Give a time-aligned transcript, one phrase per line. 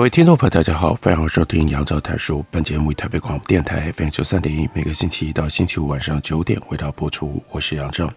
[0.00, 2.42] 各位听众朋友，大家好，欢迎收听杨照谈书。
[2.50, 7.44] 本节目以台北广播电台 FM 九三点一，每个星期一到星期五晚上九点回到播出。
[7.50, 8.10] 我是杨照。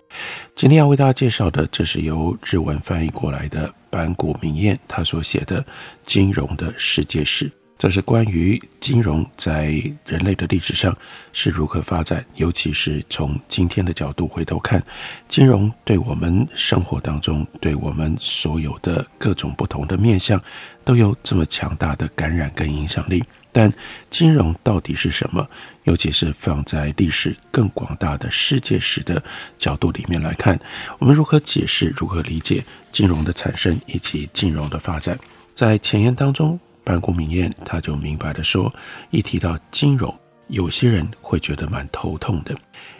[0.56, 5.62] 今天要为大家介绍的，这是由日文翻译过来的板谷明彦他所写的
[6.06, 7.50] 《金融的世界史》。
[7.76, 9.66] 这是关于金融在
[10.06, 10.96] 人类的历史上
[11.34, 14.82] 是如何发展，尤其是从今天的角度回头看，
[15.28, 20.42] 金融对我们生活当中，对我们所有的各种不同的面向，
[20.86, 23.22] 都有这么强大的感染跟影响力。
[23.52, 23.72] 但
[24.10, 25.46] 金融到底是什么？
[25.84, 29.22] 尤其是放在历史更广大的世界史的
[29.60, 30.58] 角度里面来看，
[31.00, 35.20] 我们如何解释、如何理解金融的产生以及金融的发展？
[35.54, 36.58] 在前言当中。
[36.86, 38.74] 坂谷明彦他就明白地说，
[39.10, 40.14] 一提到金融，
[40.48, 42.56] 有些人会觉得蛮头痛的，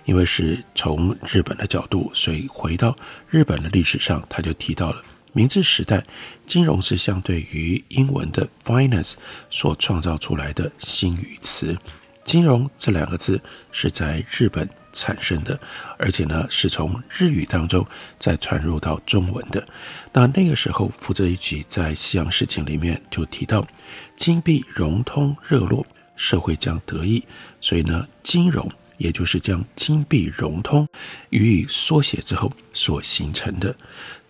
[0.06, 2.96] 因为是从日本的角度，所以回到
[3.30, 5.04] 日本的历史上，他就提到了
[5.34, 6.04] 明治时代，
[6.46, 9.16] 金融是相对于英文的 finance
[9.50, 11.78] 所创造出来的新语词，
[12.24, 14.70] 金融这两个字是在日本。
[14.94, 15.60] 产生的，
[15.98, 17.86] 而且呢，是从日语当中
[18.18, 19.68] 再传入到中文的。
[20.14, 23.68] 那那个时候，福泽諭吉在《西洋事情》里面就提到，
[24.16, 27.22] 金币融通热络，社会将得益。
[27.60, 30.88] 所以呢，金融也就是将金币融通
[31.32, 33.76] 予以缩写之后所形成的。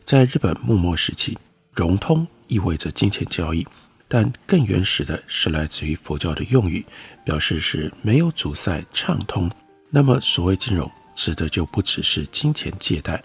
[0.06, 1.38] 在日本幕末时期，
[1.73, 3.68] 融通意味着金钱交易，
[4.07, 6.85] 但更原始的是来自于佛教的用语，
[7.25, 9.50] 表示是没有阻塞、畅通。
[9.95, 13.23] 那么，所谓金融，指的就不只是金钱借贷，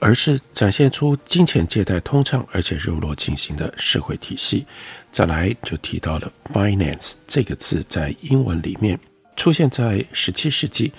[0.00, 4.64] 而是展现出金钱借贷通畅而且热络进行的社会体系。
[5.12, 8.98] 再来就提到了 finance 这个字，在英文里面
[9.36, 10.90] 出现在十七世纪，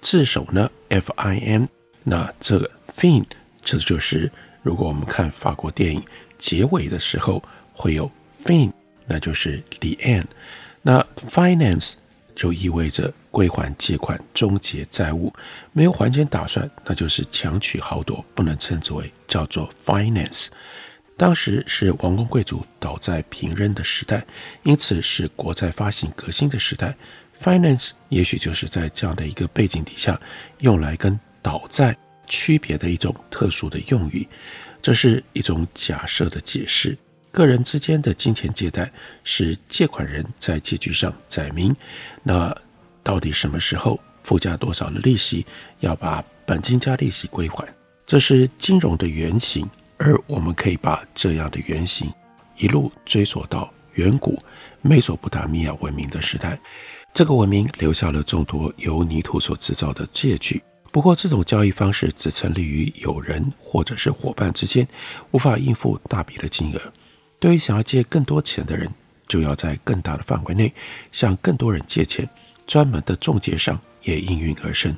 [0.00, 1.68] 字首呢 f i n，
[2.02, 3.22] 那这个 fin
[3.62, 6.02] 这就是如果我们看法国电影
[6.38, 7.44] 结尾的时候
[7.74, 8.10] 会有
[8.42, 8.72] fin，
[9.06, 10.24] 那就是 the end。
[10.80, 11.92] 那 finance
[12.34, 13.12] 就意味着。
[13.30, 15.32] 归还借款，终结债务，
[15.72, 20.48] 没有还钱打算，那就是强取豪夺，不能称之为叫做 finance。
[21.16, 24.22] 当时是王公贵族倒在平扔的时代，
[24.64, 26.94] 因此是国债发行革新的时代。
[27.34, 30.20] finance 也许就是在这样的一个背景底下，
[30.58, 34.28] 用来跟倒债区别的一种特殊的用语。
[34.82, 36.94] 这是一种假设的解释。
[37.32, 38.88] 个人之间的金钱借贷
[39.24, 41.74] 是借款人在借据上载明，
[42.22, 42.54] 那。
[43.04, 45.44] 到底什么时候附加多少的利息，
[45.80, 47.66] 要把本金加利息归还，
[48.06, 49.68] 这是金融的原型。
[49.96, 52.08] 而我们可以把这样的原型
[52.56, 54.40] 一路追溯到远古
[54.82, 56.56] 美索不达米亚文明的时代。
[57.12, 60.62] 这个文明留下了众多由泥土所制造的借据。
[60.92, 64.86] 不过，这种交易方式只成立于友人或者是伙伴之间，
[65.32, 66.80] 无法应付大笔的金额。
[67.42, 68.88] 对于想要借更多钱的人，
[69.26, 70.72] 就要在更大的范围内
[71.10, 72.28] 向更多人借钱。
[72.68, 74.96] 专门的中介商也应运而生，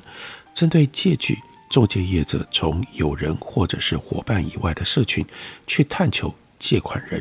[0.53, 1.39] 针对借据，
[1.71, 5.25] 中介业者从友人或者是伙伴以外的社群
[5.65, 7.19] 去探求借款人。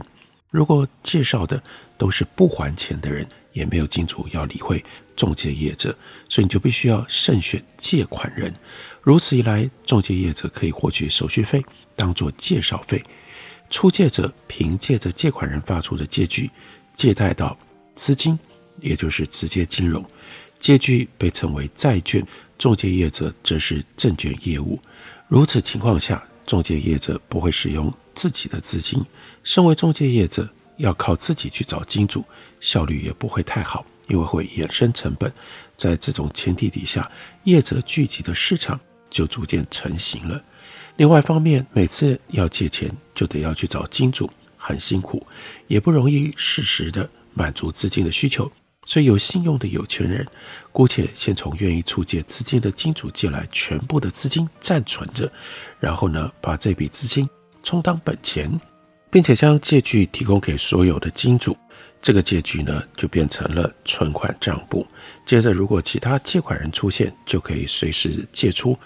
[0.50, 1.60] 如果介绍的
[1.96, 4.84] 都是不还钱的人，也没有金主要理会
[5.16, 5.96] 中介业者，
[6.28, 8.54] 所以你就必须要慎选借款人。
[9.00, 11.64] 如此一来，中介业者可以获取手续费
[11.96, 13.02] 当做介绍费，
[13.74, 16.48] 出借者凭借着借款人发出的借据
[16.94, 17.58] 借贷到
[17.96, 18.38] 资金，
[18.80, 20.02] 也就是直接金融。
[20.60, 22.24] 借据被称为债券，
[22.56, 24.78] 中介业者则是证券业务。
[25.26, 29.04] 如此情况下，中介业者不会使用自己的资金，
[29.42, 32.24] 身为中介业者要靠自己去找金主，
[32.60, 35.32] 效率也不会太好，因为会衍生成本。
[35.76, 37.10] 在这种前提底下，
[37.42, 38.78] 业者聚集的市场
[39.10, 40.40] 就逐渐成型了。
[40.96, 45.26] 另外一方面，每次要借钱就得要去找金主，很辛苦，
[45.66, 48.50] 也不容易适时的满足资金的需求。
[48.86, 50.24] 所以，有信用的有钱人，
[50.70, 55.30] 姑且先从愿意出借资金的金主借来全部的资金暂存着，
[55.80, 57.28] 然后呢，把这笔资金
[57.62, 58.60] 充当本钱，
[59.10, 61.56] 并且将借据提供给所有的金主，
[62.02, 64.86] 这个借据呢，就变成了存款账簿。
[65.24, 68.78] 接着，如果其他借款人出现，就可以随时借出，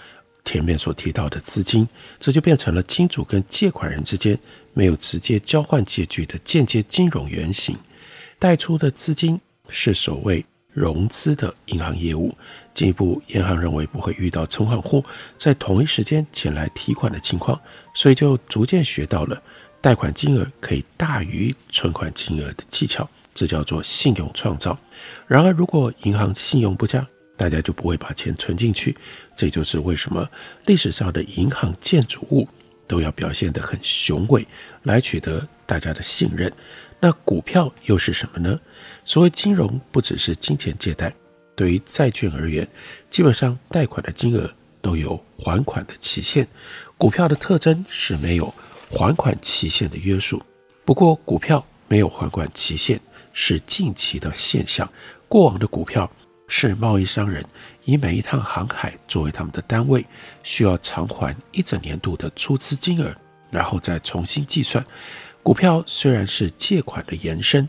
[0.48, 1.86] 前面所提到的资金，
[2.18, 4.38] 这就变成了金主跟借款人之间
[4.72, 7.76] 没有直接交换借据的间接金融原型。
[8.38, 10.42] 贷出的资金是所谓
[10.72, 12.34] 融资的银行业务。
[12.72, 15.04] 进一步，银行认为不会遇到存款户
[15.36, 17.60] 在同一时间前来提款的情况，
[17.92, 19.42] 所以就逐渐学到了
[19.82, 24.78] 贷款金额可以大于存款金额的技巧，这叫做信用创造。
[25.26, 27.06] 然而，如果银行信用不佳，
[27.38, 28.94] 大家就不会把钱存进去。
[29.34, 30.28] 这就是为什么
[30.66, 32.46] 历史上的银行建筑物
[32.86, 34.46] 都要表现得很雄伟，
[34.82, 36.52] 来取得大家的信任。
[37.00, 38.58] 那股票又是什么呢？
[39.04, 41.14] 所谓金融，不只是金钱借贷，
[41.54, 42.66] 对于债券而言，
[43.08, 44.52] 基本上贷款的金额
[44.82, 46.48] 都有还款的期限。
[46.96, 48.52] 股票的特征是没有
[48.90, 50.42] 还款期限的约束。
[50.84, 53.00] 不过，股票没有还款期限
[53.32, 54.90] 是近期的现象。
[55.28, 56.10] 过往的股票
[56.48, 57.44] 是贸易商人
[57.84, 60.04] 以每一趟航海作为他们的单位，
[60.42, 63.14] 需要偿还一整年度的出资金额，
[63.50, 64.84] 然后再重新计算。
[65.42, 67.68] 股票虽然是借款的延伸，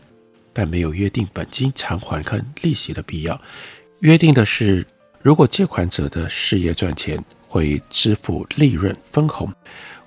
[0.52, 3.40] 但没有约定本金偿还跟利息的必要。
[4.00, 4.84] 约定的是，
[5.22, 9.52] 如果借款者的事业赚钱，会支付利润分红。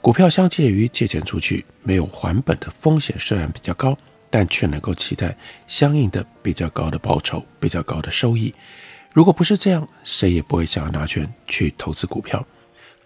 [0.01, 3.97] 股票相介于借钱出去，没有还本的风险虽然比较高，
[4.33, 5.37] 但却能够期待
[5.67, 8.51] 相应的比较高的报酬、比较高的收益。
[9.11, 12.43] 如果不是这样，谁也不会想要拿钱去投资股票。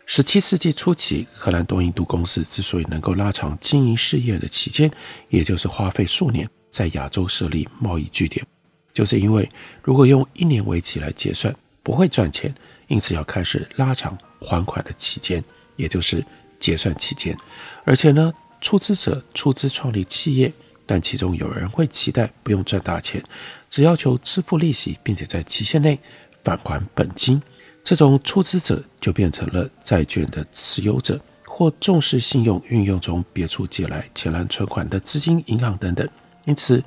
[0.05, 4.89] 十七世纪初期，荷兰东印度公司之所以能够拉长经营事业的期间，
[5.27, 8.45] 也就是花费数年在亚洲设立贸易据点，
[8.93, 9.49] 就是因为
[9.83, 11.53] 如果用一年为期来结算，
[11.83, 12.55] 不会赚钱，
[12.87, 15.43] 因此要开始拉长还款的期间，
[15.75, 16.23] 也就是
[16.57, 17.37] 结算期间。
[17.83, 20.53] 而且呢，出资者出资创立企业，
[20.87, 23.21] 但其中有人会期待不用赚大钱，
[23.69, 25.99] 只要求支付利息，并且在期限内
[26.43, 27.39] 返还本金。
[27.83, 36.07] 这种出资者就变成了债券的持有者，或重视信用，运用从别处借来钱篮存款的资金银行等等。
[36.45, 36.83] 因此，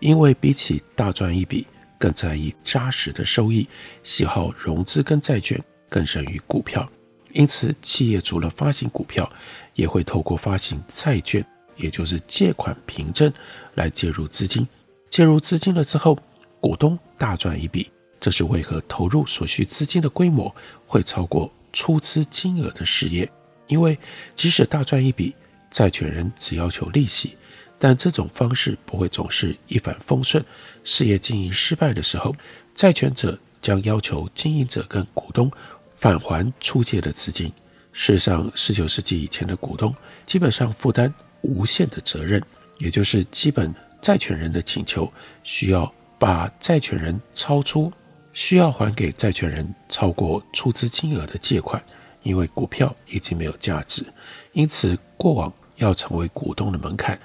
[0.00, 1.66] 因为比起大赚一笔，
[1.98, 3.66] 更在意扎实的收益，
[4.02, 6.88] 喜好融资跟债券更胜于股票。
[7.32, 9.28] 因此，企业除了发行股票，
[9.74, 11.44] 也会透过发行债券，
[11.78, 13.32] 也就是借款凭证
[13.74, 14.66] 来介入资金。
[15.08, 16.18] 介入资金了之后，
[16.60, 17.90] 股东大赚一笔。
[18.20, 20.54] 这是为何投入所需资金的规模
[20.86, 23.30] 会超过出资金额的事业？
[23.68, 23.96] 因为
[24.34, 25.34] 即使大赚一笔，
[25.70, 27.36] 债权人只要求利息，
[27.78, 30.44] 但这种方式不会总是一帆风顺。
[30.82, 32.34] 事业经营失败的时候，
[32.74, 35.48] 债权者将要求经营者跟股东
[35.92, 37.52] 返还出借的资金。
[37.92, 39.94] 事实上，十九世纪以前的股东
[40.26, 42.42] 基本上负担无限的责任，
[42.78, 45.12] 也就是基本债权人的请求
[45.42, 47.92] 需要把债权人超出。
[48.34, 51.82] 需要还给债权人超过出资金额的借款，
[52.22, 54.06] 因为股票已经没有价值。
[54.52, 57.18] 因此，过往要成为股东的门槛，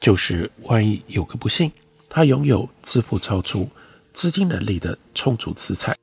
[0.00, 1.70] 就是万一有个不幸，
[2.08, 3.68] 他拥有支付超出
[4.12, 5.96] 资金能力的充足资产。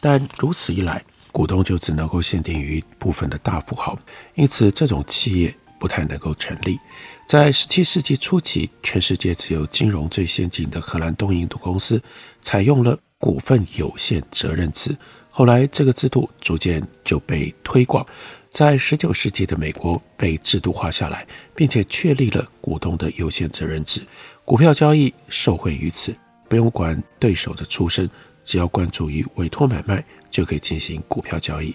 [0.00, 1.02] 但如此一来，
[1.32, 3.98] 股东就只能够限定于部分的大富豪，
[4.34, 5.52] 因此这种企业
[5.84, 6.80] 不太能够成立。
[7.26, 12.02] 在十七世纪初期，全世界只有金融最先进的荷兰东印度公司
[12.40, 12.98] 采用了。
[13.18, 14.94] 股份有限责任制，
[15.30, 18.06] 后来这个制度逐渐就被推广，
[18.50, 24.02] 在十九世纪的美国被制度化下来，并且确立了股东的有限责任制。
[24.44, 26.14] 股票交易受惠于此，
[26.50, 28.10] 不用管对手的出身，
[28.42, 31.74] 只要关注于委托买卖，就可以进行股票交易。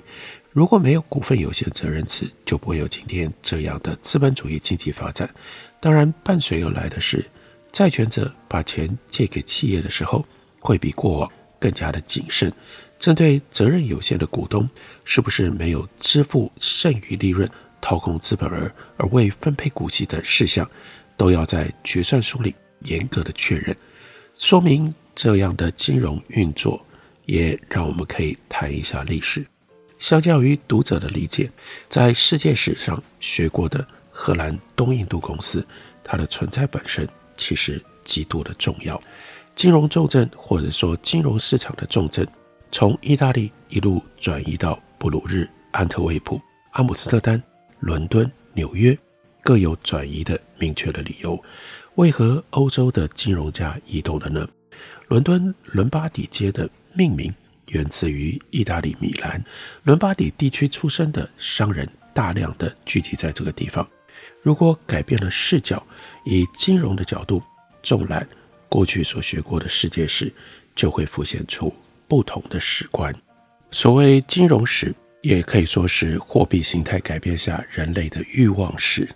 [0.52, 5.30] 如果没有股份有限责任制，就不会有今天这样的资本主义经济发展。
[5.80, 7.26] 当然，伴随而来的是，
[7.72, 10.26] 债权者把钱借给企业的时候，
[10.60, 11.32] 会比过往。
[11.62, 12.50] 更加的谨慎，
[12.98, 14.70] 针对责任有限的股东，
[15.04, 17.46] 是不是没有支付剩余利润、
[17.82, 20.66] 掏空资本额而未分配股息等事项，
[21.18, 23.76] 都要在决算书里严格的确认。
[24.36, 26.82] 说明这样的金融运作，
[27.26, 29.46] 也让我们可以谈一下历史。
[30.00, 31.52] 相较于读者的理解，
[31.90, 35.64] 在世界史上学过的荷兰东印度公司，
[36.04, 39.00] 它的存在本身其实极度的重要。
[39.56, 42.26] 金融重镇，或者说金融市场的重镇，
[42.72, 46.42] 从意大利一路转移到布鲁日、安特卫普、
[46.72, 47.42] 阿姆斯特丹、
[47.80, 48.98] 伦敦、纽约，
[49.44, 51.38] 各有转移的明确的理由。
[51.96, 54.48] 为何欧洲的金融家移动了呢？
[55.10, 57.34] 伦敦伦巴底街的命名
[57.70, 59.44] 源自于意大利米兰，
[59.84, 63.88] 伦巴底地区出生的商人大量的聚集在这个地方。
[64.42, 65.86] 如果改变了视角，
[66.26, 67.42] 以金融的角度
[67.82, 68.28] 纵览。
[68.72, 70.32] 过去所学过的世界史，
[70.76, 71.74] 就会浮现出
[72.08, 73.12] 不同的史观。
[73.72, 79.10] 所谓金融史，也可以说是货币形态改变下人类的欲望史。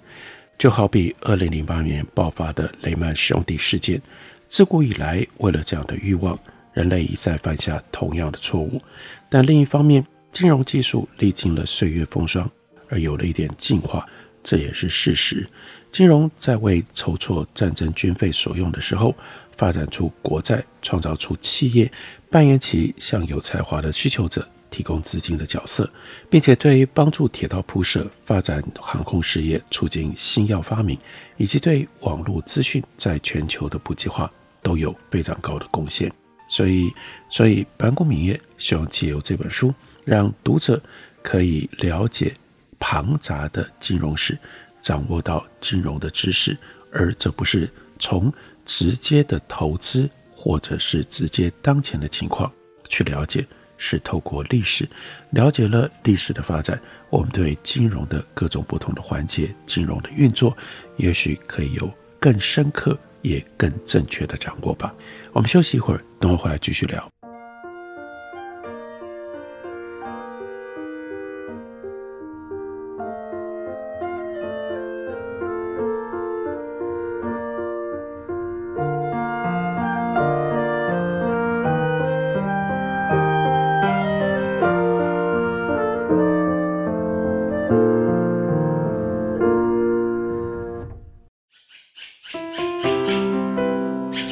[0.57, 4.01] 就好比二零零八年爆发的雷曼兄弟事件，
[4.49, 6.35] 自古以来，为了这样的欲望，
[6.73, 8.81] 人类一再犯下同样的错误。
[9.29, 12.49] 但另一方面，金融技术历经了岁月风霜，
[12.89, 14.05] 而有了一点进化，
[14.43, 15.47] 这也是事实。
[15.91, 19.15] 金融在为筹措战争军费所用的时候，
[19.55, 21.91] 发展出国债，创造出企业，
[22.31, 25.87] 扮演起向有才华的需求者提供资金的角色，
[26.31, 30.97] 并且对于帮助铁道铺设、发展航空事业、促进新药发明，
[31.37, 34.31] 以及对网络资讯在全球的普及化
[34.63, 36.11] 都有非常高的贡献。
[36.53, 36.93] 所以，
[37.29, 39.73] 所以坂谷闵叶希望借由这本书，
[40.05, 40.79] 让读者
[41.23, 42.31] 可以了解
[42.77, 44.37] 庞杂的金融史，
[44.79, 46.55] 掌握到金融的知识，
[46.91, 47.67] 而这不是
[47.97, 48.31] 从
[48.65, 52.51] 直接的投资，或者是直接当前的情况
[52.87, 53.43] 去了解。
[53.75, 54.87] 是透过历史
[55.31, 56.79] 了解了历史的发展，
[57.09, 60.55] 我们对金融的各种不同的环节、金融的运作，
[60.97, 64.93] 也许可以有更深刻也更正确的掌握吧。
[65.33, 67.12] 我们休息一会儿，等我回来继续聊。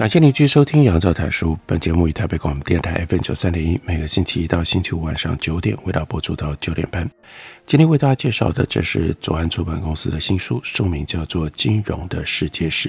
[0.00, 1.58] 感谢您继续收听杨照谈书。
[1.66, 7.06] 本节目以台北广播电台 FM 九三点一，每个星期一到星期五晚上九点，为大家播出到九点半。
[7.66, 12.88] 今天为大家介绍的，这是左岸出版公司的新书，书名叫做《金融的世界史》，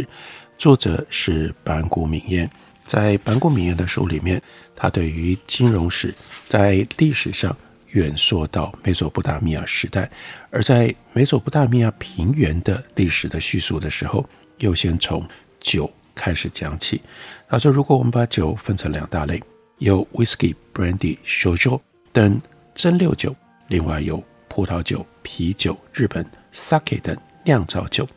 [0.57, 2.49] 作者是坂谷闵叶。
[2.85, 4.41] 在坂谷闵叶的书里面，
[4.73, 6.15] 他对于金融史
[6.47, 7.53] 在历史上
[7.89, 10.09] 远溯到美索不达米亚时代，
[10.49, 14.25] 而在美索不达米亚平原的历史的叙述的时候，
[14.59, 15.27] 又先从
[15.59, 15.91] 酒。
[16.13, 17.01] 开始讲起，
[17.47, 19.41] 他说：“如果我们把酒分成两大类，
[19.77, 22.39] 有 whisky、brandy、烧酒等
[22.75, 23.35] 蒸馏酒，
[23.67, 28.07] 另外有葡萄酒、啤酒、日本 sake 等酿造酒，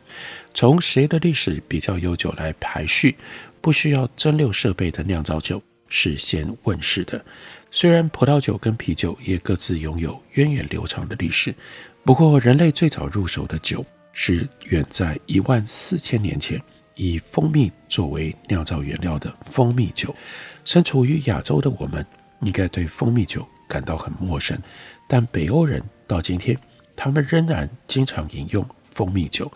[0.53, 3.15] 从谁的历史比较悠久来排序，
[3.61, 7.23] 不需要蒸馏设备的酿造酒是先问世的。
[7.71, 11.53] 虽然葡萄酒跟啤酒也各自拥有源远流长的历史，
[12.03, 13.83] 不过人类最早入手的酒
[14.13, 16.61] 是远在一万四千年前。”
[16.95, 20.15] 以蜂蜜作为酿造原料的蜂蜜酒，
[20.63, 22.05] 身处于亚洲的我们
[22.41, 24.57] 应该对蜂蜜酒感到很陌生，
[25.07, 26.57] 但北欧人到今天，
[26.95, 29.51] 他们仍然经常饮用蜂蜜酒。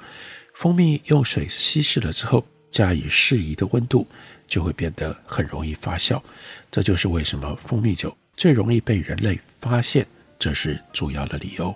[0.54, 4.06] 蜂蜜用水稀释了之后，加以适宜的温度，
[4.48, 6.22] 就会变得很容易发酵。
[6.70, 10.06] 这就是为什么蜂蜜酒最容易被人类发现，
[10.38, 11.74] 这是主要的理由。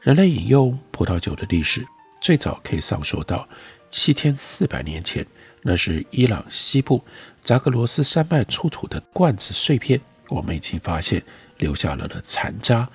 [0.00, 1.86] 人类饮用葡萄酒的历史
[2.20, 3.48] 最早可以上溯到。
[3.90, 5.26] 七千四百年前，
[5.62, 7.02] 那是伊朗西部
[7.40, 11.22] 扎格罗斯山脉出土的罐子碎片，我们已经发现
[11.58, 12.88] 留下了的残渣。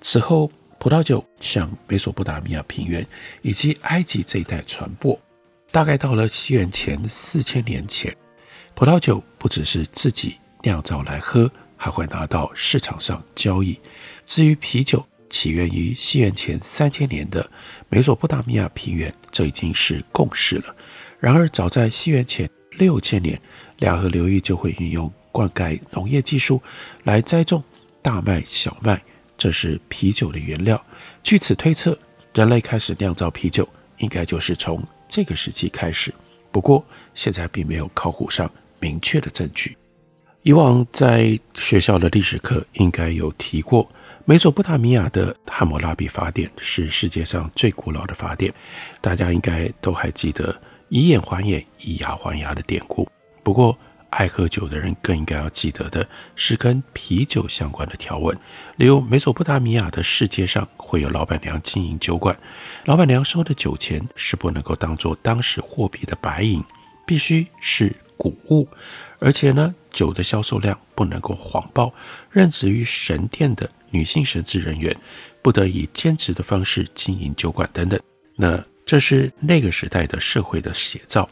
[0.00, 3.06] 此后，葡萄酒向美索不达米亚平原
[3.42, 5.18] 以及埃及这一带传播。
[5.72, 8.14] 大概到了西元前四千年前，
[8.74, 13.78] 葡萄酒不只是自己酿造来喝，还会拿到市场上交易。
[14.24, 17.48] 至于啤酒，起源于西元前三千年的
[17.88, 20.74] 美索不达米亚平原，这已经是共识了。
[21.18, 23.40] 然而，早在西元前六千年，
[23.78, 26.60] 两河流域就会运用灌溉农业技术
[27.04, 27.62] 来栽种
[28.02, 29.02] 大麦、小麦，
[29.36, 30.82] 这是啤酒的原料。
[31.22, 31.98] 据此推测，
[32.34, 33.68] 人类开始酿造啤酒，
[33.98, 36.12] 应该就是从这个时期开始。
[36.52, 39.76] 不过，现在并没有考古上明确的证据。
[40.42, 43.90] 以往在学校的历史课应该有提过，
[44.28, 48.52] 美索不达米亚的汉谟拉比法典是世界上最古老的法典，
[49.00, 53.08] 大家应该都还记得“以眼还眼，以牙还牙”的典故。
[53.44, 53.78] 不过，
[54.10, 58.36] 爱喝酒的人更应该要记得的是跟啤酒相关的条文，
[58.74, 62.36] 例如美索不达米亚的世界上会有老板娘经营酒馆，
[62.86, 66.60] 老板娘收的酒钱是不能够当做当时货币的白银，
[67.06, 68.68] 必须是谷物，
[69.20, 71.94] 而且呢，酒的销售量不能够谎报。
[72.28, 74.94] 任职于神殿的女性神职人员
[75.40, 77.98] 不得以兼职的方式经营酒馆等等。
[78.36, 81.26] 那这是那个时代的社会的写照。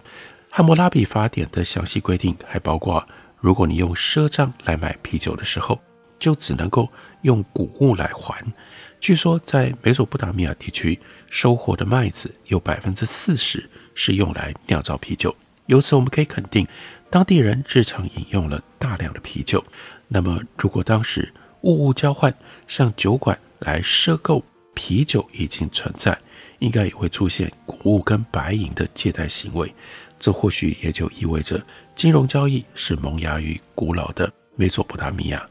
[0.50, 3.06] 汉谟拉比法典的详细规定还包括，
[3.38, 5.78] 如果你用赊账来买啤酒的时候，
[6.18, 6.90] 就只能够
[7.22, 8.42] 用谷物来还。
[8.98, 16.66] 据说在美索不达米亚地区收获的麦子有百分之四十是用来酿造啤酒，由此我们可以肯定，
[17.10, 19.62] 当地人日常饮用了大量的啤酒。
[20.08, 21.30] 那么，如果当时
[21.64, 22.32] 物物交换，
[22.66, 24.44] 向酒馆来赊购
[24.74, 26.16] 啤酒已经存在，
[26.58, 29.74] 应该也会出现谷物跟白银的借贷行为。
[30.20, 31.62] 这或许也就意味着
[31.94, 35.44] 金融交易是萌芽于古老的美索不达米亚。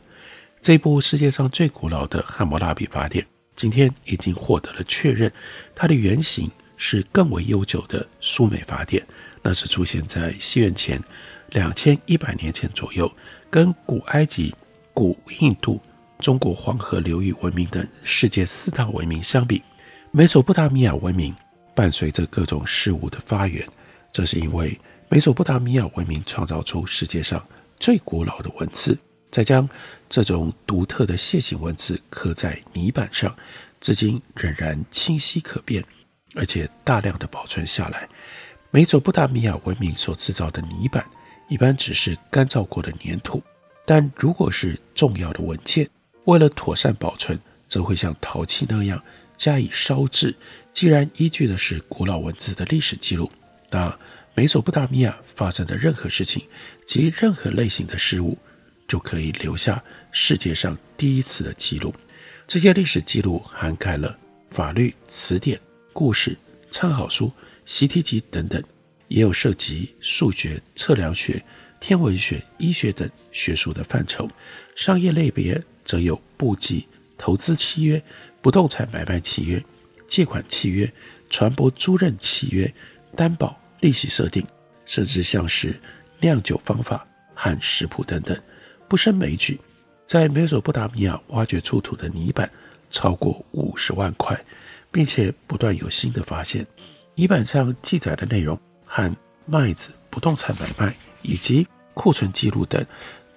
[0.61, 5.31] 这部世界上最古老的汉谟拉比法典，今天已经获得了确认，
[5.75, 9.05] 它的原型是更为悠久的苏美法典，
[9.41, 11.01] 那是出现在西元前
[11.49, 13.11] 两千一百年前左右。
[13.49, 14.55] 跟古埃及、
[14.95, 15.79] 古印度、
[16.23, 19.61] 中国黄河流域文明等世界四大文明相比，
[20.09, 21.35] 美索不达米亚文明
[21.75, 23.67] 伴随着各种事物的发源。
[24.09, 27.45] 这是因为美索不达米亚文明创造出世界上
[27.77, 28.97] 最古老的文字，
[29.31, 29.67] 再将
[30.07, 33.35] 这种独特的楔形文字刻在泥板上，
[33.81, 35.83] 至今仍然清晰可辨，
[36.37, 38.07] 而且大量的保存下来。
[38.71, 41.05] 美索不达米亚文明所制造的泥板
[41.49, 43.43] 一般只是干燥过的粘土，
[43.85, 45.85] 但如果是重要的文件，
[46.25, 49.03] 为了妥善保存，则会像陶器那样
[49.35, 50.35] 加以烧制。
[50.71, 53.31] 既然依据的是古老文字的历史记录。
[53.69, 53.97] 那
[54.35, 56.43] 美索不达米亚发生的任何事情
[56.85, 58.37] 及任何类型的事物，
[58.87, 61.93] 就可以留下世界上第一次的记录。
[62.47, 64.17] 这些历史记录涵盖了
[64.49, 65.59] 法律、词典、
[65.91, 66.37] 故事、
[66.71, 67.31] 参考书、
[67.65, 68.61] 习题集等等，
[69.07, 71.43] 也有涉及数学、测量学、
[71.79, 74.27] 天文学、医学等学术的范畴。
[74.75, 78.01] 商业类别则有簿记、投资契约、
[78.41, 79.63] 不动产买卖契约、
[80.07, 80.91] 借款契约、
[81.29, 82.73] 船舶租赁契约、
[83.15, 83.59] 担保。
[83.81, 84.47] 利息设定，
[84.85, 85.77] 甚至像是
[86.21, 88.41] 酿酒方法和食谱等等，
[88.87, 89.59] 不胜枚举。
[90.07, 92.49] 在美索不达米亚挖掘出土的泥板
[92.89, 94.41] 超过五十万块，
[94.89, 96.65] 并且不断有新的发现。
[97.13, 99.13] 泥板上记载的内容和
[99.45, 102.85] 麦子、不动产买卖以及库存记录等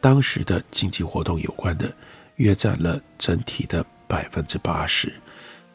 [0.01, 1.93] 当时的经济活动有关的，
[2.37, 5.13] 约占了整体的百分之八十，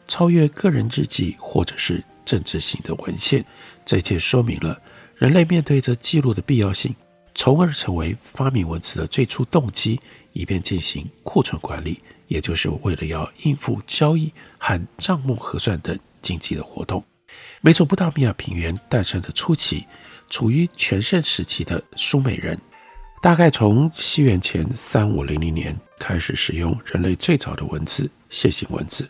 [0.06, 3.44] 超越个人日记或者是政治性的文献。
[3.84, 4.80] 这一切说明了
[5.16, 6.94] 人类面对着记录的必要性，
[7.34, 10.00] 从而成为发明文字的最初动机，
[10.32, 17.04] 以便进行库存管理，也就是为了要应付交易和账目核算等经济的活动。
[17.60, 19.86] 美索不达米亚平原诞生的初期，
[20.28, 22.58] 处于全盛时期的苏美人，
[23.22, 29.08] 大概从西元前三五零零年开始使用人类最早的文字——楔形文字。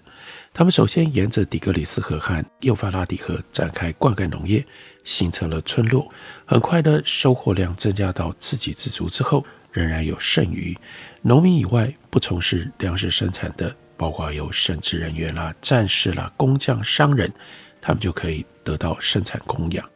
[0.53, 4.63] 他们首先沿着底格里斯河和幼发拉底河展开灌溉农业，
[5.03, 6.13] 形成了村落。
[6.45, 10.77] 很快的收获量增加到自给自足之后，仍然有剩余。
[11.23, 17.33] 农民以外不从事粮食生产的，包括有神职人员啦、战士啦、工匠、商人，
[17.81, 19.89] 他们就可以得到生产供养。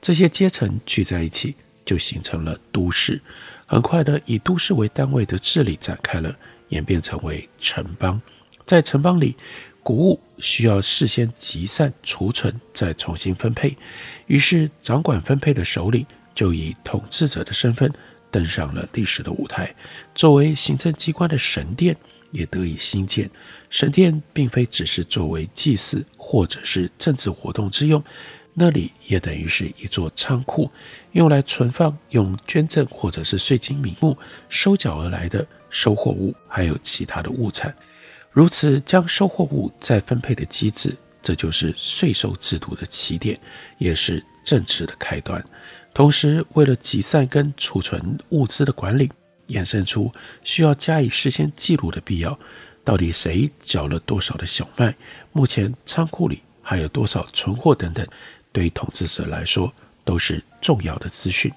[0.00, 1.54] 这些阶层聚在一起，
[1.84, 3.22] 就形成了都市。
[3.70, 6.34] 很快的，以都市为单位的治理展开了，
[6.70, 8.20] 演变成为城邦。
[8.66, 9.36] 在城邦里，
[9.80, 13.76] 谷物需要事先集散、储存，再重新分配。
[14.26, 16.04] 于是，掌管分配的首领
[16.34, 17.88] 就以统治者的身份
[18.28, 19.72] 登上了历史的舞台。
[20.16, 21.96] 作为行政机关的神殿
[22.32, 23.30] 也得以兴建。
[23.68, 28.02] 神殿并非只是作为祭祀或者是政治活动之用，
[28.54, 30.70] 那里也等于是一座仓库，
[31.12, 34.16] 用来存放用捐赠或者是税金名目
[34.48, 37.74] 收缴而来的收获物，还有其他的物产。
[38.32, 43.38] 如此将收获物再分配的机制这就是税收制度的起点，
[43.78, 45.42] 也是政治的开端。
[45.92, 49.10] 同时，为了集散跟储存物资的管理，
[49.48, 50.10] 衍生出
[50.42, 52.38] 需要加以事先记录的必要。
[52.82, 54.94] 到底谁缴了多少的小麦？
[55.32, 58.06] 目前仓库里还有多少存货等等，
[58.52, 59.72] 对于统治者来说
[60.04, 61.52] 都是重要的资讯。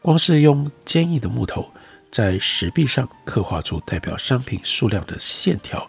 [0.00, 1.70] 光是用坚硬的木头
[2.10, 5.88] 在石壁上刻画出代表商品数量的线条，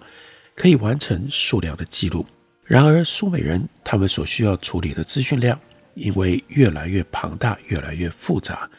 [0.55, 2.25] 可以完成数量的记录。
[2.63, 5.59] 然而，苏美人他们所需要处理的资讯量，
[5.95, 8.69] 因为越来越庞大、越来越复杂，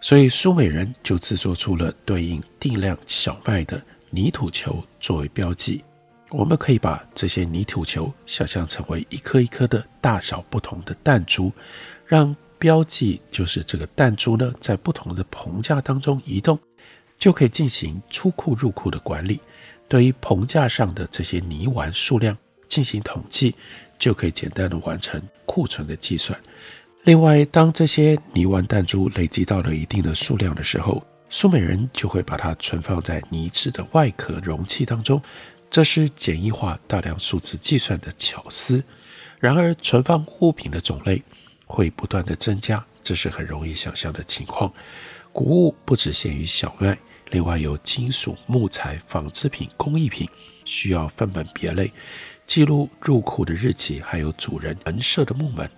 [0.00, 5.82] 所以苏美人就制作出了对应定量小麦的泥土球作为标记。
[6.30, 11.52] 我们可以把这些泥土球想象成为一颗一颗的大小不同的弹珠，
[12.06, 16.58] 让标记就是这个弹珠呢，在不同的棚架当中移动，
[17.18, 19.40] 就可以进行出库入库的管理。
[19.86, 23.54] 对于棚架上的这些泥丸数量，进行统计，
[23.98, 26.38] 就可以简单的完成库存的计算。
[27.02, 35.20] 另外，当这些泥丸弹珠累积到了一定的数量的时候，苏美人就会把它存放在泥质的外壳容器当中。
[35.74, 38.84] 这是简易化大量数字计算的巧思。
[39.40, 41.20] 然而，存放物品的种类
[41.66, 44.72] 会不断的增加，这是很容易想象的情况。
[45.32, 46.96] 谷物不只限于小麦，
[47.30, 50.28] 另外有金属、木材、纺织品、工艺品，
[50.64, 51.92] 需要分门别类。
[52.46, 55.68] 记录入库的日期，还有主人门设的木门，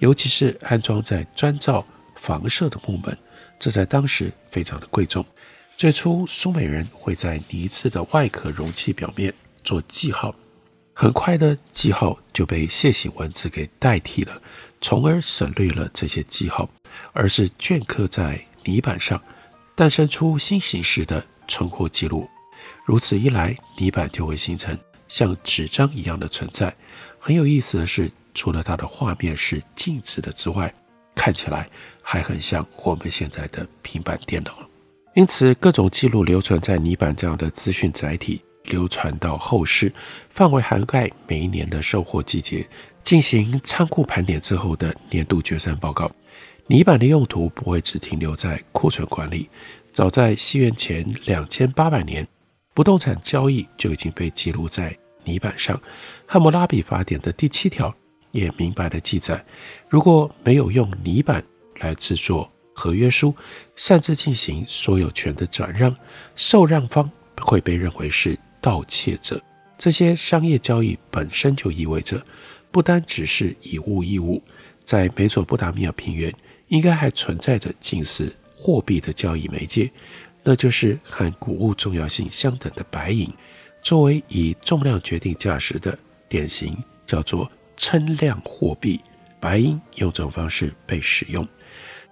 [0.00, 1.82] 尤其是安装在砖造
[2.14, 3.16] 房舍的木门，
[3.58, 5.24] 这在当时非常的贵重。
[5.78, 9.32] 最初，苏美人会在泥质的外壳容器表面
[9.66, 10.32] 做记号，
[10.94, 14.40] 很快的记号就被楔形文字给代替了，
[14.80, 16.70] 从而省略了这些记号，
[17.12, 19.20] 而是镌刻在泥板上，
[19.74, 22.28] 诞生出新形式的存货记录。
[22.84, 24.78] 如此一来，泥板就会形成。
[25.08, 26.74] 像纸张一样的存在。
[27.18, 30.72] 很有意思的是，除了它的画面是静止的之外，
[31.14, 31.68] 看起来
[32.02, 34.56] 还很像我们现在的平板电脑。
[35.14, 39.92] 因此，各种记录留存在泥板这样的资讯载体，流传到后世，
[40.30, 42.66] 范围涵盖每一年的收获季节，
[43.02, 46.10] 进行仓库盘点之后的年度决算报告。
[46.66, 49.48] 泥板的用途不会只停留在库存管理，
[49.92, 52.26] 早在西元前两千八百年。
[52.74, 55.74] 不动产交易就已经被记录在泥板上，
[56.26, 57.94] 《汉谟拉比法典》的第七条
[58.32, 59.42] 也明白地记载：
[59.88, 61.42] 如果没有用泥板
[61.78, 63.34] 来制作合约书，
[63.76, 65.96] 擅自进行所有权的转让，
[66.34, 69.40] 受让方会被认为是盗窃者。
[69.78, 72.20] 这些商业交易本身就意味着，
[72.72, 74.42] 不单只是以物易物，
[74.82, 76.34] 在美索不达米亚平原
[76.66, 79.88] 应该还存在着近似货币的交易媒介。
[80.42, 83.32] 那就是和谷物重要性相等的白银，
[83.80, 85.96] 作为以重量决定价值的
[86.28, 89.00] 典型，叫做称量货币。
[89.38, 91.46] 白银用这种方式被使用。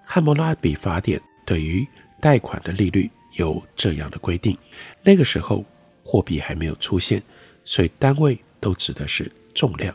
[0.05, 1.85] 汉谟拉比法典对于
[2.21, 4.57] 贷款的利率有这样的规定。
[5.03, 5.65] 那个时候
[6.05, 7.21] 货币还没有出现，
[7.65, 9.93] 所以单位都指的是重量。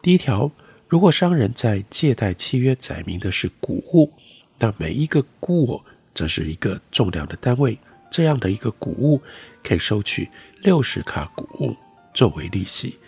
[0.00, 0.50] 第一条，
[0.86, 4.10] 如果商人在借贷契约载明的是谷物，
[4.58, 5.82] 那每一个谷物。
[6.14, 7.78] 则是一个重量的单位，
[8.10, 9.22] 这样的一个谷物
[9.62, 10.28] 可以收取
[10.64, 11.76] 六十卡谷物
[12.12, 12.98] 作为利息。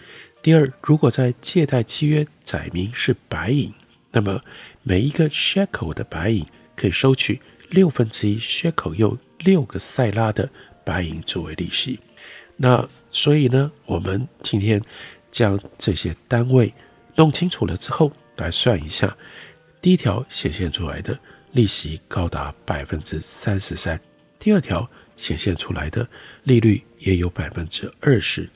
[0.40, 3.72] 第二，如果在借贷契约载明是白银，
[4.12, 4.40] 那么
[4.84, 10.48] 每一个 shekel 的白银可以收取六分之一 shekel 又六个塞拉的
[10.84, 11.98] 白银作为利息。
[12.62, 14.82] 那所以呢，我们今天
[15.30, 16.72] 将这些单位
[17.16, 19.16] 弄清楚了之后，来算一下
[19.80, 21.18] 第一条显现出来的。
[21.52, 24.00] 利息高达百分之三十三，
[24.38, 26.08] 第二条显现出来的
[26.44, 28.48] 利率也有百分之二十，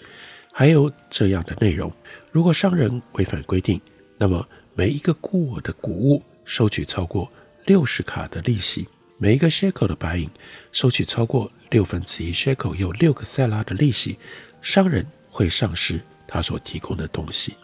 [0.52, 1.92] 还有这样的内容：
[2.30, 3.80] 如果商人违反规定，
[4.16, 7.28] 那么每一个雇我的谷物收取超过
[7.64, 8.86] 六十卡的利息，
[9.16, 10.28] 每一个 shekel 的白银
[10.72, 14.18] 收取超过六分之一 shekel 又六个塞拉的利息，
[14.60, 17.54] 商人会丧失他所提供的东西。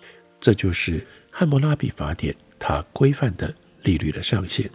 [0.41, 4.71] 这就是汉谟拉比法典它规范的利率的上限。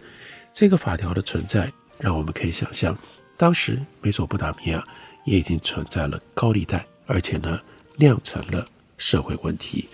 [0.52, 2.96] 这个法条的存在，让我们可以想象，
[3.36, 4.84] 当时美索不达米亚
[5.24, 7.60] 也已经存在了高利贷，而且呢，
[7.96, 8.64] 酿成了
[8.96, 9.88] 社会问题。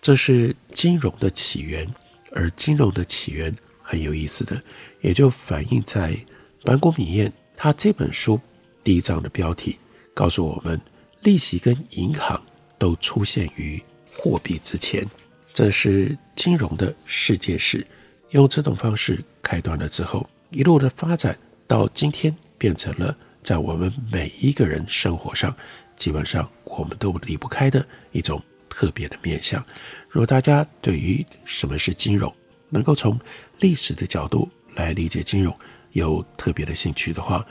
[0.00, 1.86] 这是金融的起源，
[2.32, 3.52] 而金融的起源
[3.88, 4.60] 很有意思的，
[5.00, 6.16] 也就反映在
[6.64, 8.40] 坂谷米彦他这本书
[8.82, 9.78] 第一章的标题，
[10.12, 10.80] 告诉我们，
[11.22, 12.42] 利息跟银行
[12.78, 13.80] 都出现于
[14.12, 15.08] 货币之前。
[15.54, 17.86] 这是金融的世界史。
[18.30, 25.54] 用这种方式开端了之后，一路的发展到今天，变成了在我们每一个人生活上，
[25.96, 29.64] 基本上我们都离不开的一种特别的面向。
[30.08, 32.34] 如果大家对于什么是金融，
[32.68, 33.18] 能够从
[33.60, 35.56] 历史的角度来理解金融，
[35.92, 37.44] 有特别的兴趣的话，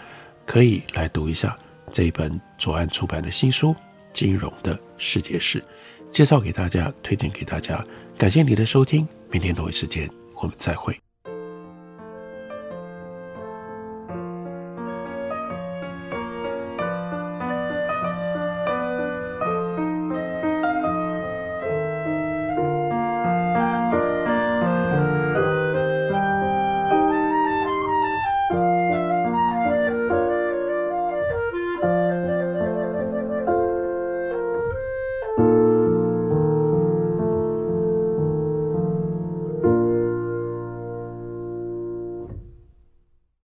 [0.45, 1.58] 可以来读一下
[1.91, 3.69] 这一本左岸出版的新书
[4.13, 5.60] 《金融的世界史》，
[6.12, 7.84] 介绍给大家，推荐给大家。
[8.17, 11.05] 感谢你的收听，明天同一时间我们再会。